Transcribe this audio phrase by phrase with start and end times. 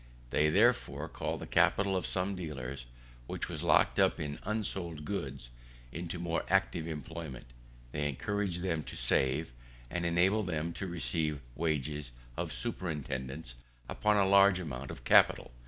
[0.31, 2.87] They, therefore, call the capital of some dealers,
[3.27, 5.51] which was locked up in unsold goods,
[5.91, 7.45] into more active employment.
[7.91, 9.53] They encourage them to save,
[9.91, 13.53] and enable them to receive wages of superintendance
[13.87, 15.51] upon a larger amount of capital.